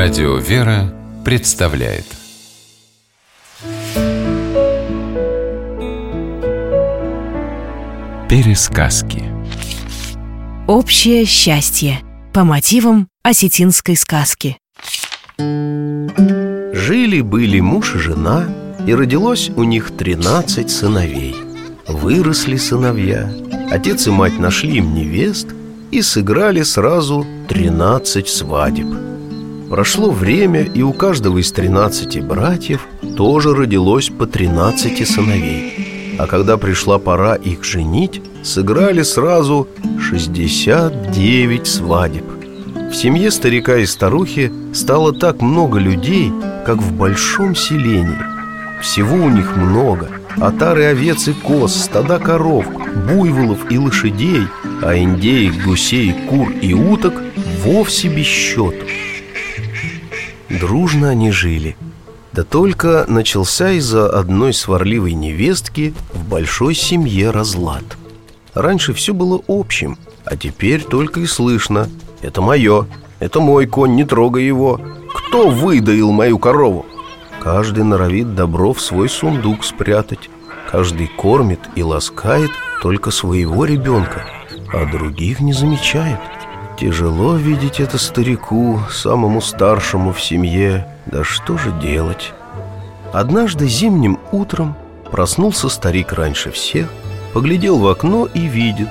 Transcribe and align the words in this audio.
Радио 0.00 0.36
«Вера» 0.36 0.94
представляет. 1.24 2.04
Пересказки. 8.28 9.24
Общее 10.68 11.24
счастье. 11.24 11.98
По 12.32 12.44
мотивам 12.44 13.08
осетинской 13.24 13.96
сказки. 13.96 14.58
Жили-были 15.36 17.58
муж 17.58 17.96
и 17.96 17.98
жена, 17.98 18.46
и 18.86 18.94
родилось 18.94 19.50
у 19.56 19.64
них 19.64 19.90
тринадцать 19.96 20.70
сыновей. 20.70 21.34
Выросли 21.88 22.56
сыновья, 22.56 23.28
отец 23.68 24.06
и 24.06 24.10
мать 24.10 24.38
нашли 24.38 24.76
им 24.76 24.94
невест 24.94 25.48
И 25.90 26.02
сыграли 26.02 26.62
сразу 26.62 27.26
тринадцать 27.48 28.28
свадеб 28.28 29.07
Прошло 29.68 30.10
время, 30.10 30.62
и 30.62 30.82
у 30.82 30.94
каждого 30.94 31.38
из 31.38 31.52
тринадцати 31.52 32.20
братьев 32.20 32.86
тоже 33.16 33.54
родилось 33.54 34.08
по 34.08 34.26
тринадцати 34.26 35.02
сыновей. 35.02 36.16
А 36.18 36.26
когда 36.26 36.56
пришла 36.56 36.98
пора 36.98 37.34
их 37.34 37.64
женить, 37.64 38.22
сыграли 38.42 39.02
сразу 39.02 39.68
69 40.00 41.66
свадеб. 41.66 42.24
В 42.90 42.94
семье 42.94 43.30
старика 43.30 43.76
и 43.76 43.84
старухи 43.84 44.50
стало 44.72 45.12
так 45.12 45.42
много 45.42 45.78
людей, 45.78 46.32
как 46.64 46.78
в 46.78 46.96
большом 46.96 47.54
селении. 47.54 48.18
Всего 48.80 49.16
у 49.16 49.28
них 49.28 49.56
много 49.56 50.08
Отары 50.40 50.84
овец 50.84 51.26
и 51.26 51.32
коз, 51.32 51.74
стада 51.74 52.20
коров, 52.20 52.64
буйволов 53.08 53.72
и 53.72 53.78
лошадей 53.78 54.46
А 54.82 54.96
индеек, 54.96 55.64
гусей, 55.64 56.14
кур 56.28 56.50
и 56.62 56.74
уток 56.74 57.14
вовсе 57.64 58.08
без 58.08 58.26
счету 58.26 58.86
Дружно 60.48 61.10
они 61.10 61.30
жили. 61.30 61.76
Да 62.32 62.44
только 62.44 63.04
начался 63.08 63.70
из-за 63.72 64.08
одной 64.08 64.52
сварливой 64.52 65.12
невестки 65.12 65.94
в 66.12 66.28
большой 66.28 66.74
семье 66.74 67.30
разлад. 67.30 67.84
Раньше 68.54 68.92
все 68.92 69.12
было 69.12 69.40
общим, 69.48 69.98
а 70.24 70.36
теперь 70.36 70.82
только 70.82 71.20
и 71.20 71.26
слышно. 71.26 71.88
Это 72.22 72.40
мое, 72.40 72.86
это 73.18 73.40
мой 73.40 73.66
конь, 73.66 73.94
не 73.94 74.04
трогай 74.04 74.44
его. 74.46 74.80
Кто 75.14 75.48
выдаил 75.50 76.12
мою 76.12 76.38
корову? 76.38 76.86
Каждый 77.40 77.84
норовит 77.84 78.34
добро 78.34 78.72
в 78.72 78.80
свой 78.80 79.08
сундук 79.08 79.64
спрятать. 79.64 80.30
Каждый 80.70 81.06
кормит 81.06 81.60
и 81.76 81.82
ласкает 81.82 82.50
только 82.82 83.10
своего 83.10 83.64
ребенка 83.64 84.26
А 84.70 84.84
других 84.84 85.40
не 85.40 85.54
замечает 85.54 86.20
Тяжело 86.78 87.34
видеть 87.34 87.80
это 87.80 87.98
старику, 87.98 88.78
самому 88.88 89.40
старшему 89.40 90.12
в 90.12 90.22
семье 90.22 90.86
Да 91.06 91.24
что 91.24 91.58
же 91.58 91.72
делать? 91.72 92.32
Однажды 93.12 93.66
зимним 93.66 94.20
утром 94.30 94.76
проснулся 95.10 95.68
старик 95.70 96.12
раньше 96.12 96.52
всех 96.52 96.92
Поглядел 97.32 97.78
в 97.78 97.88
окно 97.88 98.26
и 98.26 98.42
видит 98.42 98.90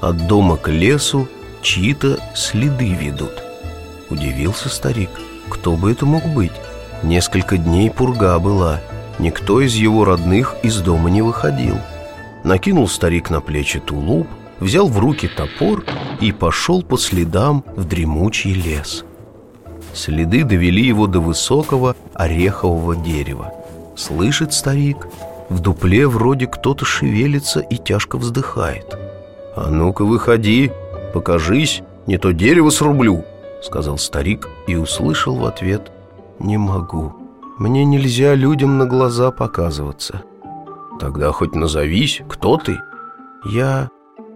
От 0.00 0.26
дома 0.26 0.56
к 0.56 0.68
лесу 0.68 1.28
чьи-то 1.62 2.18
следы 2.34 2.92
ведут 2.92 3.44
Удивился 4.10 4.68
старик 4.68 5.10
Кто 5.48 5.76
бы 5.76 5.92
это 5.92 6.06
мог 6.06 6.24
быть? 6.24 6.52
Несколько 7.04 7.56
дней 7.56 7.88
пурга 7.88 8.36
была 8.40 8.80
Никто 9.20 9.60
из 9.60 9.76
его 9.76 10.04
родных 10.04 10.56
из 10.64 10.80
дома 10.80 11.08
не 11.08 11.22
выходил 11.22 11.78
Накинул 12.42 12.88
старик 12.88 13.30
на 13.30 13.40
плечи 13.40 13.78
тулуп 13.78 14.26
Взял 14.60 14.88
в 14.88 14.98
руки 14.98 15.28
топор 15.28 15.84
и 16.20 16.32
пошел 16.32 16.82
по 16.82 16.98
следам 16.98 17.64
в 17.76 17.84
дремучий 17.84 18.52
лес 18.52 19.04
Следы 19.94 20.44
довели 20.44 20.84
его 20.84 21.06
до 21.06 21.20
высокого 21.20 21.96
орехового 22.14 22.96
дерева 22.96 23.52
Слышит 23.96 24.52
старик, 24.52 25.08
в 25.48 25.60
дупле 25.60 26.06
вроде 26.06 26.46
кто-то 26.46 26.84
шевелится 26.84 27.60
и 27.60 27.76
тяжко 27.76 28.18
вздыхает 28.18 28.96
«А 29.56 29.70
ну-ка 29.70 30.04
выходи, 30.04 30.70
покажись, 31.12 31.82
не 32.06 32.16
то 32.16 32.32
дерево 32.32 32.70
срублю»,— 32.70 33.24
сказал 33.62 33.98
старик 33.98 34.48
и 34.68 34.76
услышал 34.76 35.34
в 35.34 35.44
ответ 35.46 35.90
«Не 36.38 36.58
могу, 36.58 37.12
мне 37.58 37.84
нельзя 37.84 38.36
людям 38.36 38.78
на 38.78 38.86
глаза 38.86 39.32
показываться». 39.32 40.22
«Тогда 41.00 41.32
хоть 41.32 41.56
назовись, 41.56 42.22
кто 42.28 42.56
ты?» 42.56 42.78
«Я 43.44 43.88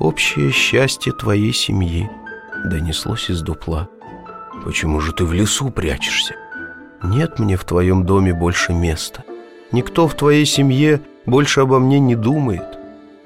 общее 0.00 0.50
счастье 0.50 1.12
твоей 1.12 1.52
семьи»,— 1.52 2.10
донеслось 2.64 3.30
из 3.30 3.42
дупла. 3.42 3.88
«Почему 4.64 5.00
же 5.00 5.12
ты 5.12 5.24
в 5.24 5.32
лесу 5.32 5.70
прячешься?» 5.70 6.34
«Нет 7.02 7.38
мне 7.38 7.56
в 7.56 7.64
твоем 7.64 8.04
доме 8.04 8.34
больше 8.34 8.72
места. 8.72 9.24
Никто 9.72 10.08
в 10.08 10.14
твоей 10.14 10.44
семье 10.44 11.00
больше 11.24 11.60
обо 11.60 11.78
мне 11.78 11.98
не 11.98 12.16
думает. 12.16 12.78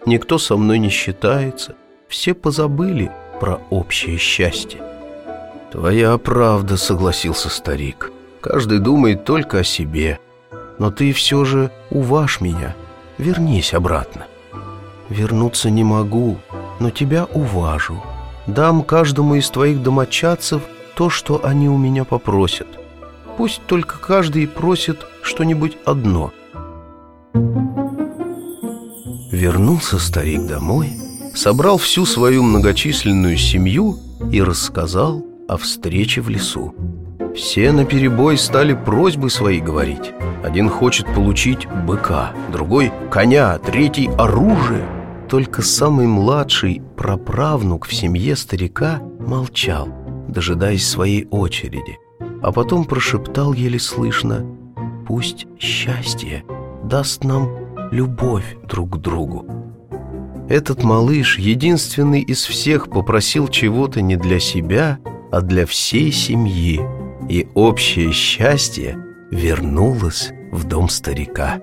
Никто 0.07 0.39
со 0.39 0.57
мной 0.57 0.79
не 0.79 0.91
считается. 0.91 1.75
Все 2.09 2.35
позабыли 2.35 3.11
про 3.41 3.61
общее 3.71 4.19
счастье». 4.19 4.81
«Твоя 5.73 6.17
правда»,— 6.19 6.77
согласился 6.77 7.49
старик. 7.49 8.13
«Каждый 8.41 8.79
думает 8.79 9.25
только 9.25 9.61
о 9.61 9.65
себе. 9.65 10.21
Но 10.79 10.91
ты 10.91 11.13
все 11.13 11.45
же 11.45 11.71
уважь 11.91 12.41
меня. 12.41 12.77
Вернись 13.19 13.75
обратно». 13.75 14.27
«Вернуться 15.09 15.69
не 15.71 15.85
могу, 15.85 16.39
но 16.81 16.91
тебя 16.91 17.25
уважу. 17.25 18.03
Дам 18.47 18.83
каждому 18.83 19.37
из 19.37 19.49
твоих 19.51 19.83
домочадцев 19.83 20.63
то, 20.95 21.11
что 21.11 21.45
они 21.45 21.69
у 21.69 21.77
меня 21.77 22.05
попросят. 22.05 22.69
Пусть 23.37 23.63
только 23.67 23.99
каждый 23.99 24.47
просит 24.47 25.07
что-нибудь 25.23 25.77
одно». 25.85 26.33
Вернулся 29.31 29.99
старик 29.99 30.47
домой, 30.47 30.93
собрал 31.35 31.77
всю 31.77 32.07
свою 32.07 32.45
многочисленную 32.45 33.37
семью 33.37 33.99
и 34.31 34.41
рассказал 34.41 35.25
о 35.49 35.57
встрече 35.57 36.21
в 36.21 36.29
лесу. 36.29 36.73
Все 37.35 37.73
наперебой 37.73 38.39
стали 38.39 38.75
просьбы 38.75 39.29
свои 39.29 39.59
говорить. 39.59 40.13
Один 40.45 40.69
хочет 40.71 41.07
получить 41.13 41.67
быка, 41.67 42.31
другой– 42.53 42.93
коня, 43.11 43.59
третий– 43.59 44.09
оружие. 44.19 44.87
Только 45.29 45.63
самый 45.63 46.07
младший 46.07 46.83
праправнук 46.97 47.87
в 47.87 47.95
семье 47.95 48.37
старика 48.37 49.03
молчал, 49.19 49.89
дожидаясь 50.29 50.87
своей 50.87 51.27
очереди. 51.31 51.99
А 52.43 52.53
потом 52.53 52.85
прошептал 52.85 53.53
еле 53.53 53.79
слышно 53.79 54.45
«Пусть 55.07 55.47
счастье 55.59 56.45
даст 56.85 57.25
нам 57.25 57.51
любовь 57.91 58.57
друг 58.69 58.97
к 58.97 58.97
другу». 58.99 59.47
Этот 60.49 60.85
малыш, 60.85 61.39
единственный 61.39 62.21
из 62.21 62.45
всех, 62.45 62.91
попросил 62.91 63.49
чего-то 63.49 64.03
не 64.03 64.17
для 64.17 64.39
себя, 64.39 64.99
а 65.33 65.41
для 65.41 65.65
всей 65.65 66.13
семьи– 66.13 66.81
и 67.29 67.49
общее 67.55 68.13
счастье 68.13 68.99
вернулось 69.31 70.31
в 70.53 70.65
дом 70.65 70.89
старика. 70.89 71.61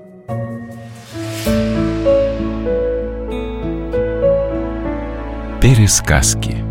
Пересказки 5.62 6.71